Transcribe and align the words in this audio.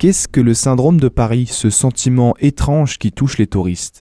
Qu'est-ce 0.00 0.28
que 0.28 0.40
le 0.40 0.54
syndrome 0.54 0.98
de 0.98 1.08
Paris, 1.08 1.44
ce 1.44 1.68
sentiment 1.68 2.34
étrange 2.38 2.96
qui 2.96 3.12
touche 3.12 3.36
les 3.36 3.46
touristes? 3.46 4.00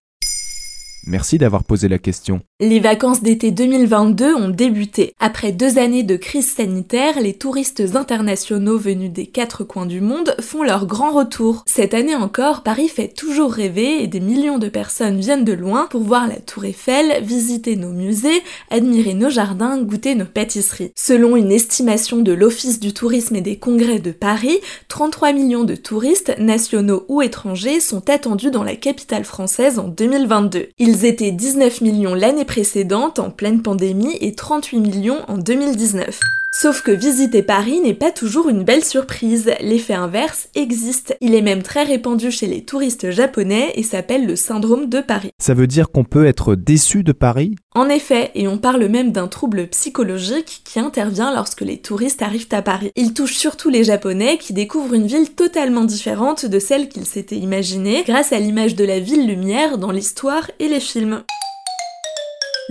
Merci 1.06 1.38
d'avoir 1.38 1.66
posé 1.66 1.90
la 1.90 2.00
question. 2.00 2.40
Les 2.62 2.82
vacances 2.82 3.24
d'été 3.24 3.52
2022 3.52 4.36
ont 4.36 4.50
débuté. 4.50 5.14
Après 5.22 5.54
deux 5.54 5.78
années 5.78 6.04
de 6.04 6.18
crise 6.18 6.52
sanitaire, 6.52 7.22
les 7.22 7.32
touristes 7.32 7.82
internationaux 7.96 8.78
venus 8.78 9.14
des 9.14 9.28
quatre 9.28 9.64
coins 9.64 9.86
du 9.86 10.02
monde 10.02 10.36
font 10.42 10.62
leur 10.62 10.86
grand 10.86 11.12
retour. 11.12 11.64
Cette 11.66 11.94
année 11.94 12.18
encore, 12.18 12.62
Paris 12.62 12.90
fait 12.90 13.08
toujours 13.08 13.54
rêver 13.54 14.04
et 14.04 14.08
des 14.08 14.20
millions 14.20 14.58
de 14.58 14.68
personnes 14.68 15.22
viennent 15.22 15.46
de 15.46 15.54
loin 15.54 15.88
pour 15.90 16.02
voir 16.02 16.28
la 16.28 16.36
Tour 16.36 16.66
Eiffel, 16.66 17.24
visiter 17.24 17.78
nos 17.78 17.94
musées, 17.94 18.44
admirer 18.70 19.14
nos 19.14 19.30
jardins, 19.30 19.82
goûter 19.82 20.16
nos 20.16 20.26
pâtisseries. 20.26 20.92
Selon 20.98 21.38
une 21.38 21.54
estimation 21.54 22.18
de 22.18 22.34
l'Office 22.34 22.82
du 22.82 22.94
tourisme 22.94 23.38
et 23.38 23.42
des 23.42 23.56
congrès 23.56 24.00
de 24.00 24.12
Paris, 24.12 24.60
33 24.90 25.32
millions 25.32 25.64
de 25.64 25.76
touristes, 25.76 26.38
nationaux 26.40 27.06
ou 27.08 27.22
étrangers, 27.22 27.80
sont 27.80 28.10
attendus 28.10 28.52
dans 28.52 28.64
la 28.64 28.76
capitale 28.76 29.24
française 29.24 29.80
en 29.80 29.88
2022. 29.88 30.68
Ils 30.78 31.06
étaient 31.06 31.32
19 31.32 31.80
millions 31.80 32.16
l'année 32.16 32.48
précédente 32.50 33.20
en 33.20 33.30
pleine 33.30 33.62
pandémie 33.62 34.18
et 34.22 34.34
38 34.34 34.80
millions 34.80 35.20
en 35.28 35.38
2019. 35.38 36.20
Sauf 36.52 36.82
que 36.82 36.90
visiter 36.90 37.44
Paris 37.44 37.80
n'est 37.80 37.94
pas 37.94 38.10
toujours 38.10 38.50
une 38.50 38.64
belle 38.64 38.84
surprise, 38.84 39.52
l'effet 39.62 39.94
inverse 39.94 40.50
existe. 40.56 41.16
Il 41.22 41.36
est 41.36 41.44
même 41.44 41.62
très 41.62 41.84
répandu 41.84 42.32
chez 42.32 42.48
les 42.48 42.64
touristes 42.64 43.12
japonais 43.12 43.72
et 43.76 43.84
s'appelle 43.84 44.26
le 44.26 44.36
syndrome 44.36 44.90
de 44.90 45.00
Paris. 45.00 45.30
Ça 45.38 45.54
veut 45.54 45.68
dire 45.68 45.92
qu'on 45.92 46.04
peut 46.04 46.26
être 46.26 46.56
déçu 46.56 47.04
de 47.04 47.12
Paris? 47.12 47.54
En 47.76 47.88
effet, 47.88 48.32
et 48.34 48.48
on 48.48 48.58
parle 48.58 48.88
même 48.88 49.12
d'un 49.12 49.28
trouble 49.28 49.68
psychologique 49.68 50.64
qui 50.66 50.80
intervient 50.80 51.32
lorsque 51.32 51.62
les 51.62 51.78
touristes 51.78 52.24
arrivent 52.24 52.48
à 52.52 52.64
Paris. 52.64 52.90
Il 52.96 53.14
touche 53.14 53.36
surtout 53.36 53.70
les 53.70 53.84
japonais 53.84 54.40
qui 54.40 54.54
découvrent 54.54 54.96
une 54.96 55.06
ville 55.06 55.30
totalement 55.30 55.86
différente 55.86 56.48
de 56.48 56.58
celle 56.58 56.90
qu'ils 56.90 57.06
s'étaient 57.06 57.38
imaginée 57.38 58.04
grâce 58.08 58.34
à 58.34 58.40
l'image 58.40 58.74
de 58.74 58.86
la 58.86 59.00
ville 59.00 59.28
lumière 59.28 59.78
dans 59.78 59.92
l'histoire 59.92 60.50
et 60.58 60.68
les 60.68 60.80
films. 60.80 61.22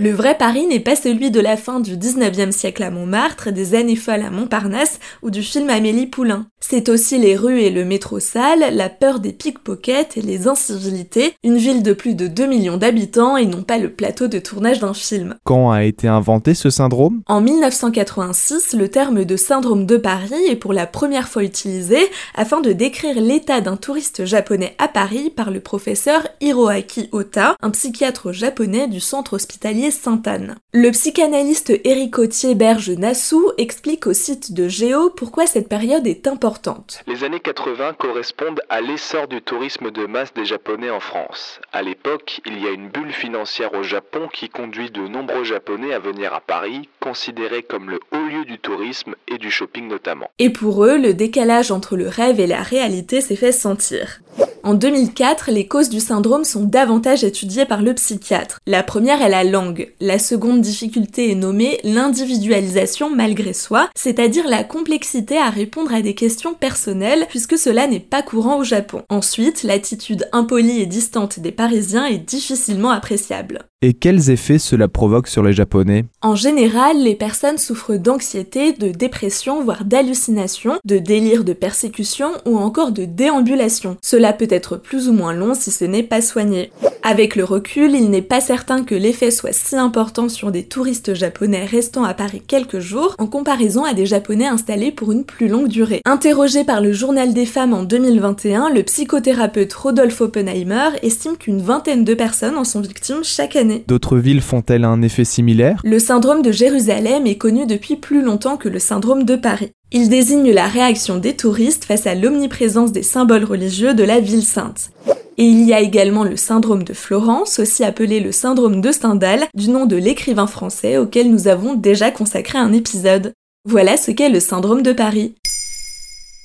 Le 0.01 0.11
vrai 0.11 0.37
Paris 0.37 0.65
n'est 0.65 0.79
pas 0.79 0.95
celui 0.95 1.29
de 1.29 1.41
la 1.41 1.57
fin 1.57 1.81
du 1.81 1.97
19e 1.97 2.53
siècle 2.53 2.83
à 2.83 2.89
Montmartre, 2.89 3.51
des 3.51 3.75
années 3.75 3.97
folles 3.97 4.21
à 4.21 4.29
Montparnasse 4.29 4.97
ou 5.23 5.29
du 5.29 5.43
film 5.43 5.69
Amélie 5.69 6.07
Poulain. 6.07 6.45
C'est 6.61 6.87
aussi 6.87 7.17
les 7.17 7.35
rues 7.35 7.59
et 7.59 7.69
le 7.69 7.83
métro 7.83 8.21
sale, 8.21 8.73
la 8.73 8.87
peur 8.87 9.19
des 9.19 9.33
pickpockets 9.33 10.15
et 10.15 10.21
les 10.21 10.47
incivilités, 10.47 11.33
une 11.43 11.57
ville 11.57 11.83
de 11.83 11.91
plus 11.91 12.15
de 12.15 12.27
2 12.27 12.45
millions 12.45 12.77
d'habitants 12.77 13.35
et 13.35 13.45
non 13.45 13.63
pas 13.63 13.77
le 13.77 13.91
plateau 13.91 14.27
de 14.27 14.39
tournage 14.39 14.79
d'un 14.79 14.93
film. 14.93 15.35
Quand 15.43 15.69
a 15.69 15.83
été 15.83 16.07
inventé 16.07 16.53
ce 16.53 16.69
syndrome? 16.69 17.21
En 17.27 17.41
1986, 17.41 18.75
le 18.77 18.87
terme 18.87 19.25
de 19.25 19.35
syndrome 19.35 19.85
de 19.85 19.97
Paris 19.97 20.45
est 20.47 20.55
pour 20.55 20.71
la 20.71 20.87
première 20.87 21.27
fois 21.27 21.43
utilisé 21.43 21.97
afin 22.35 22.61
de 22.61 22.71
décrire 22.71 23.19
l'état 23.19 23.59
d'un 23.59 23.75
touriste 23.75 24.23
japonais 24.23 24.75
à 24.77 24.87
Paris 24.87 25.29
par 25.29 25.51
le 25.51 25.59
professeur 25.59 26.25
Hiroaki 26.39 27.09
Ota, 27.11 27.55
un 27.61 27.71
psychiatre 27.71 28.31
japonais 28.31 28.87
du 28.87 29.01
centre 29.01 29.33
hospitalier 29.33 29.88
Sainte-Anne. 29.91 30.57
Le 30.73 30.91
psychanalyste 30.91 31.73
Eric 31.83 32.29
Thieberge 32.29 32.91
Nassou 32.91 33.51
explique 33.57 34.07
au 34.07 34.13
site 34.13 34.53
de 34.53 34.67
Géo 34.67 35.09
pourquoi 35.09 35.47
cette 35.47 35.69
période 35.69 36.07
est 36.07 36.27
importante. 36.27 37.01
Les 37.07 37.23
années 37.23 37.39
80 37.39 37.93
correspondent 37.93 38.61
à 38.69 38.81
l'essor 38.81 39.27
du 39.27 39.41
tourisme 39.41 39.91
de 39.91 40.05
masse 40.05 40.33
des 40.33 40.45
Japonais 40.45 40.89
en 40.89 40.99
France. 40.99 41.59
À 41.71 41.81
l'époque, 41.81 42.41
il 42.45 42.61
y 42.61 42.67
a 42.67 42.71
une 42.71 42.89
bulle 42.89 43.13
financière 43.13 43.73
au 43.73 43.83
Japon 43.83 44.27
qui 44.31 44.49
conduit 44.49 44.91
de 44.91 45.07
nombreux 45.07 45.43
Japonais 45.43 45.93
à 45.93 45.99
venir 45.99 46.33
à 46.33 46.41
Paris, 46.41 46.89
considéré 46.99 47.63
comme 47.63 47.89
le 47.89 47.99
haut 48.11 48.27
lieu 48.29 48.45
du 48.45 48.59
tourisme 48.59 49.15
et 49.27 49.37
du 49.37 49.51
shopping 49.51 49.87
notamment. 49.87 50.29
Et 50.39 50.49
pour 50.49 50.85
eux, 50.85 50.97
le 50.97 51.13
décalage 51.13 51.71
entre 51.71 51.97
le 51.97 52.07
rêve 52.07 52.39
et 52.39 52.47
la 52.47 52.61
réalité 52.61 53.21
s'est 53.21 53.35
fait 53.35 53.51
sentir. 53.51 54.19
En 54.63 54.73
2004, 54.73 55.51
les 55.51 55.67
causes 55.67 55.89
du 55.89 55.99
syndrome 55.99 56.43
sont 56.43 56.63
davantage 56.63 57.23
étudiées 57.23 57.65
par 57.65 57.81
le 57.81 57.93
psychiatre. 57.93 58.59
La 58.67 58.83
première 58.83 59.21
est 59.21 59.29
la 59.29 59.43
langue. 59.43 59.93
La 60.01 60.19
seconde 60.19 60.61
difficulté 60.61 61.31
est 61.31 61.35
nommée 61.35 61.79
l'individualisation 61.83 63.09
malgré 63.09 63.53
soi, 63.53 63.89
c'est-à-dire 63.95 64.47
la 64.47 64.63
complexité 64.63 65.37
à 65.37 65.49
répondre 65.49 65.93
à 65.93 66.01
des 66.01 66.13
questions 66.13 66.53
personnelles 66.53 67.25
puisque 67.29 67.57
cela 67.57 67.87
n'est 67.87 67.99
pas 67.99 68.21
courant 68.21 68.57
au 68.57 68.63
Japon. 68.63 69.03
Ensuite, 69.09 69.63
l'attitude 69.63 70.27
impolie 70.33 70.81
et 70.81 70.85
distante 70.85 71.39
des 71.39 71.51
Parisiens 71.51 72.05
est 72.05 72.17
difficilement 72.17 72.91
appréciable. 72.91 73.68
Et 73.81 73.93
quels 73.93 74.29
effets 74.29 74.59
cela 74.59 74.89
provoque 74.89 75.29
sur 75.29 75.41
les 75.41 75.53
Japonais? 75.53 76.03
En 76.21 76.35
général, 76.35 77.01
les 77.01 77.15
personnes 77.15 77.57
souffrent 77.57 77.95
d'anxiété, 77.95 78.73
de 78.73 78.89
dépression, 78.89 79.63
voire 79.63 79.85
d'hallucination, 79.85 80.79
de 80.83 80.97
délire 80.97 81.45
de 81.45 81.53
persécution 81.53 82.31
ou 82.45 82.57
encore 82.57 82.91
de 82.91 83.05
déambulation. 83.05 83.95
Cela 84.01 84.33
peut 84.33 84.49
être 84.49 84.75
plus 84.75 85.07
ou 85.07 85.13
moins 85.13 85.31
long 85.31 85.53
si 85.53 85.71
ce 85.71 85.85
n'est 85.85 86.03
pas 86.03 86.21
soigné. 86.21 86.73
Avec 87.11 87.35
le 87.35 87.43
recul, 87.43 87.95
il 87.95 88.11
n'est 88.11 88.21
pas 88.21 88.39
certain 88.39 88.83
que 88.83 88.93
l'effet 88.93 89.31
soit 89.31 89.51
si 89.51 89.75
important 89.75 90.29
sur 90.29 90.51
des 90.51 90.65
touristes 90.65 91.15
japonais 91.15 91.65
restant 91.65 92.03
à 92.03 92.13
Paris 92.13 92.43
quelques 92.45 92.77
jours 92.77 93.15
en 93.17 93.25
comparaison 93.25 93.83
à 93.83 93.95
des 93.95 94.05
japonais 94.05 94.45
installés 94.45 94.91
pour 94.91 95.11
une 95.11 95.23
plus 95.23 95.47
longue 95.47 95.69
durée. 95.69 96.03
Interrogé 96.05 96.63
par 96.63 96.81
le 96.81 96.93
Journal 96.93 97.33
des 97.33 97.47
femmes 97.47 97.73
en 97.73 97.81
2021, 97.81 98.69
le 98.69 98.83
psychothérapeute 98.83 99.73
Rodolphe 99.73 100.21
Oppenheimer 100.21 100.89
estime 101.01 101.35
qu'une 101.35 101.63
vingtaine 101.63 102.05
de 102.05 102.13
personnes 102.13 102.57
en 102.57 102.63
sont 102.63 102.81
victimes 102.81 103.23
chaque 103.23 103.55
année. 103.55 103.83
D'autres 103.87 104.19
villes 104.19 104.41
font-elles 104.41 104.85
un 104.85 105.01
effet 105.01 105.25
similaire? 105.25 105.81
Le 105.83 105.97
syndrome 105.97 106.43
de 106.43 106.51
Jérusalem 106.51 107.25
est 107.25 107.39
connu 107.39 107.65
depuis 107.65 107.95
plus 107.95 108.21
longtemps 108.21 108.57
que 108.57 108.69
le 108.69 108.77
syndrome 108.77 109.23
de 109.23 109.35
Paris. 109.35 109.71
Il 109.91 110.09
désigne 110.09 110.51
la 110.51 110.67
réaction 110.67 111.17
des 111.17 111.35
touristes 111.35 111.85
face 111.85 112.05
à 112.05 112.13
l'omniprésence 112.13 112.91
des 112.91 113.01
symboles 113.01 113.45
religieux 113.45 113.95
de 113.95 114.03
la 114.03 114.19
ville 114.19 114.43
sainte. 114.43 114.91
Et 115.39 115.45
il 115.45 115.61
y 115.65 115.73
a 115.73 115.79
également 115.79 116.25
le 116.25 116.35
syndrome 116.35 116.83
de 116.83 116.93
Florence, 116.93 117.59
aussi 117.59 117.85
appelé 117.85 118.19
le 118.19 118.33
syndrome 118.33 118.81
de 118.81 118.91
Stendhal, 118.91 119.45
du 119.55 119.69
nom 119.69 119.85
de 119.85 119.95
l'écrivain 119.95 120.47
français 120.47 120.97
auquel 120.97 121.31
nous 121.31 121.47
avons 121.47 121.75
déjà 121.75 122.11
consacré 122.11 122.57
un 122.57 122.73
épisode. 122.73 123.31
Voilà 123.63 123.95
ce 123.95 124.11
qu'est 124.11 124.27
le 124.27 124.41
syndrome 124.41 124.81
de 124.83 124.91
Paris. 124.91 125.35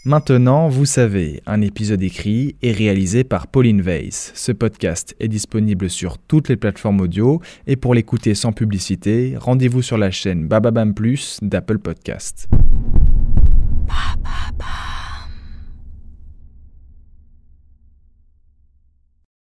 Maintenant, 0.05 0.69
vous 0.69 0.85
savez, 0.85 1.43
un 1.45 1.61
épisode 1.61 2.05
écrit 2.05 2.55
et 2.63 2.71
réalisé 2.71 3.25
par 3.25 3.49
Pauline 3.49 3.81
Weiss. 3.81 4.31
Ce 4.37 4.53
podcast 4.53 5.17
est 5.19 5.27
disponible 5.27 5.91
sur 5.91 6.17
toutes 6.19 6.49
les 6.49 6.57
plateformes 6.57 7.01
audio 7.01 7.41
et 7.67 7.75
pour 7.75 7.95
l'écouter 7.95 8.37
sans 8.37 8.53
publicité, 8.53 9.35
rendez-vous 9.37 9.83
sur 9.83 9.99
la 9.99 10.13
chaîne 10.13 10.47
Bababam 10.47 10.95
Plus 10.95 11.39
d'Apple 11.43 11.79
Podcast. 11.79 12.49